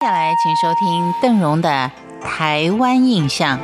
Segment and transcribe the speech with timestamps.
[0.00, 1.90] 接下来，请收听邓荣的
[2.24, 3.58] 《台湾印象》。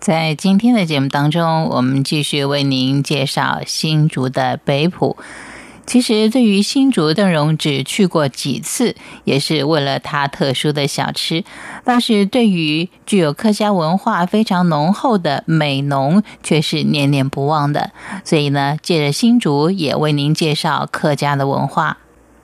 [0.00, 5.18] 在今天的节目当中，我们继续为您介绍新竹的北埔。
[5.84, 8.94] 其实，对于新竹，邓荣只去过几次，
[9.24, 11.44] 也是为了他特殊的小吃。
[11.84, 17.90] 但是对于具有客家文化非常浓厚的美浓，却是念念不忘的。
[18.24, 21.98] 所以呢，借着新竹，也为您介绍客家的文化。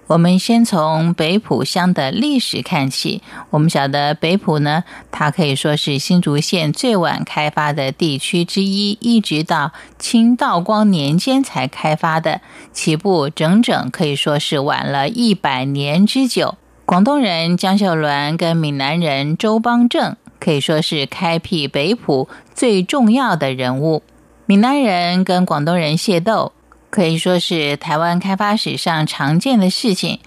[0.08, 3.22] 我们先从北埔乡的历史看起。
[3.50, 12.40] 我们晓得北埔呢，它可以说是新竹县最晚开发的地区之一，一直到清道光年间才开发的，
[12.72, 16.54] 起步整整可以说是晚了一百年之久。
[16.86, 24.02] 广东人江秀銮跟闽南人周邦正可以说是开辟北埔最重要的人物。
[24.46, 26.52] 闽南人跟广东人械斗。
[26.90, 30.20] 可以说是台湾开发史上常见的事情，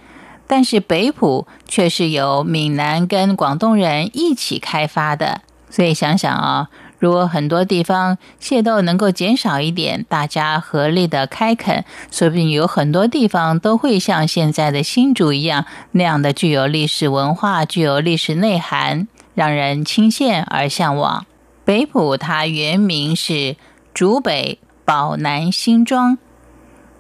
[0.48, 5.42] 但是北埔却是由闽南跟广东人一起开发的。
[5.70, 21.26] 所以想想啊，如果很多地方械斗能够减少一点，大家合力的开垦，说不定有很多地方都会像现在的新竹一样那样的具有历史文化、具有历史内涵，让人倾羡而向往。
[21.64, 23.56] 北埔它原名是
[23.94, 26.18] 竹北宝南新庄。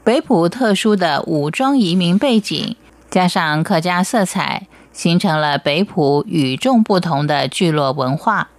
[0.03, 2.75] 北埔特殊的武装移民背景，
[3.11, 8.49] 加上客家色彩，形成了北埔与众不同的聚落文化。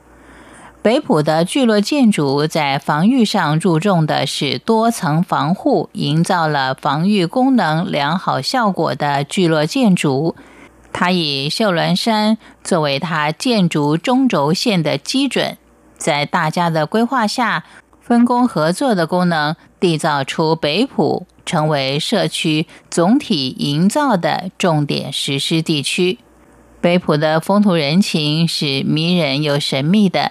[0.82, 10.36] 北埔的聚落建筑在防御上注重的是多层防护，营造了防御功能良好效果的聚落建筑。
[10.92, 15.56] 它以秀峦山作为它建筑中轴线的基准，
[15.96, 17.64] 在大家的规划下，
[18.00, 21.26] 分工合作的功能，缔造出北浦。
[21.44, 26.20] 成为社区总体营造的重点实施地区。
[26.80, 30.30] 北浦的风土人情是迷人又神秘的，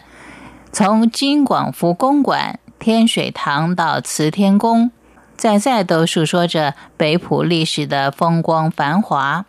[0.72, 4.89] 从金广福公馆、天水堂到慈天宫，
[5.35, 9.45] 在在都诉说着北浦历史的风光繁华。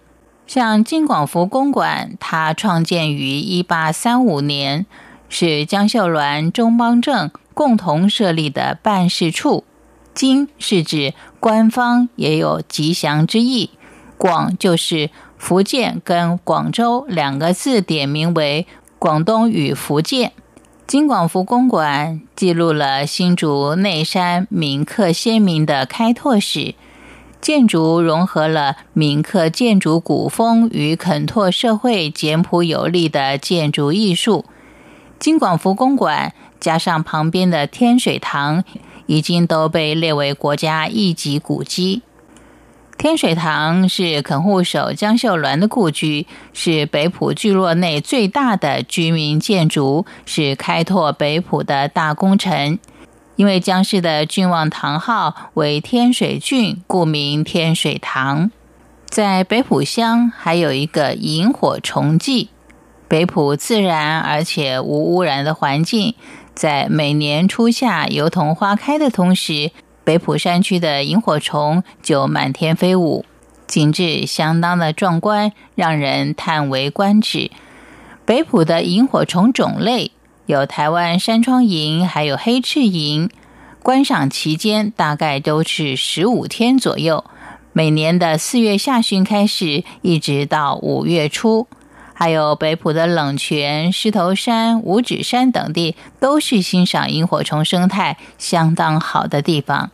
[0.48, 4.84] 像金广福公馆，它创建于一八三五年，
[5.28, 9.62] 是江秀銮、钟邦正共同设立的办事处。
[10.14, 13.70] 金是指官方，也有吉祥之意。
[14.18, 18.66] 广就是福建跟广州两个字点名为
[18.98, 20.32] 广东与福建。
[20.86, 26.74] 金广福公馆记录了新竹内山闽客先民的开拓史，
[27.40, 34.44] 建筑融合了闽客建筑古风与垦拓社会简朴有力的建筑艺术。
[35.18, 38.62] 金广福公馆加上旁边的天水堂。
[39.12, 42.00] 已经都被列为国家一级古迹。
[42.96, 52.78] 天水堂是垦户手江秀銮的故居，是北埔聚落内最大的居民建筑，是开拓北埔的大功臣。
[53.36, 58.50] 因为江氏的郡望堂号为天水郡，故名天水堂。
[59.10, 62.48] 在北埔乡还有一个萤火虫记。
[63.12, 66.14] 北埔自然而且无污染的环境。
[66.54, 69.70] 在每年初夏油桐花开的同时，
[70.02, 73.26] 北埔山区的萤火虫就满天飞舞，
[73.66, 77.50] 景致相当的壮观，让人叹为观止。
[78.24, 80.12] 北埔的萤火虫种类
[80.46, 83.28] 有台湾山窗萤，还有黑翅萤。
[83.82, 87.22] 观赏期间大概都是十五天左右，
[87.74, 91.66] 每年的四月下旬开始，一直到五月初。
[92.22, 99.90] 还有北埔的冷泉、狮头山、五指山等地，都是欣赏萤火虫生态相当好的地方。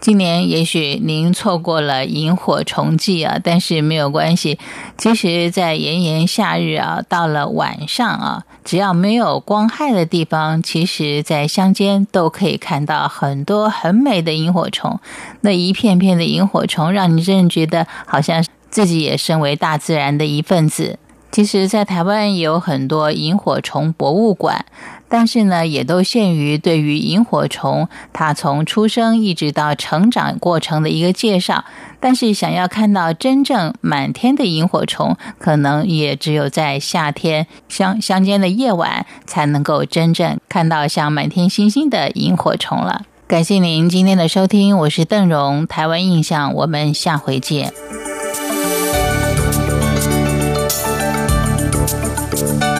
[0.00, 4.58] 今年也许您错过了萤火虫季啊，但是没有关系。
[4.96, 14.98] 其实，在炎炎夏日啊，到了晚上啊，只要没有光害的地方，其实在乡间都可以看到很多很美的萤火虫。
[15.42, 20.98] 那一片片的萤火虫，让你真的觉得好像自己也身为大自然的一份子。
[21.38, 24.64] 其实，在台湾也有很多萤火虫博物馆，
[25.08, 31.64] 但是呢，也都限于对于萤火虫它从出生一直到成长过程的一个介绍。
[32.00, 43.02] 但是，想要看到真正满天的萤火虫，可能也只有在夏天乡乡间的夜晚才能够真正看到像满天星星的萤火虫了。
[43.28, 47.72] 感谢您今天的收听，我是邓荣，台湾印象，我们下回见。